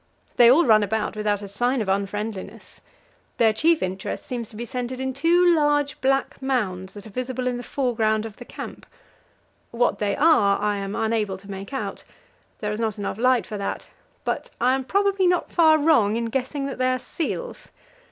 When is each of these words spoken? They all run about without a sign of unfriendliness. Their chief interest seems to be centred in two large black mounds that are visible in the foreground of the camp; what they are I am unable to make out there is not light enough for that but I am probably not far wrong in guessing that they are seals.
They 0.37 0.49
all 0.49 0.65
run 0.65 0.81
about 0.81 1.15
without 1.15 1.43
a 1.43 1.47
sign 1.47 1.79
of 1.79 1.87
unfriendliness. 1.87 2.81
Their 3.37 3.53
chief 3.53 3.83
interest 3.83 4.25
seems 4.25 4.49
to 4.49 4.55
be 4.55 4.65
centred 4.65 4.99
in 4.99 5.13
two 5.13 5.45
large 5.53 6.01
black 6.01 6.41
mounds 6.41 6.95
that 6.95 7.05
are 7.05 7.11
visible 7.11 7.45
in 7.45 7.57
the 7.57 7.61
foreground 7.61 8.25
of 8.25 8.37
the 8.37 8.43
camp; 8.45 8.87
what 9.69 9.99
they 9.99 10.15
are 10.15 10.59
I 10.59 10.77
am 10.77 10.95
unable 10.95 11.37
to 11.37 11.51
make 11.51 11.71
out 11.71 12.03
there 12.61 12.71
is 12.71 12.79
not 12.79 12.97
light 12.97 13.17
enough 13.41 13.45
for 13.45 13.57
that 13.59 13.89
but 14.23 14.49
I 14.59 14.73
am 14.73 14.85
probably 14.85 15.27
not 15.27 15.51
far 15.51 15.77
wrong 15.77 16.15
in 16.15 16.25
guessing 16.33 16.65
that 16.65 16.79
they 16.79 16.89
are 16.91 16.97
seals. 16.97 17.69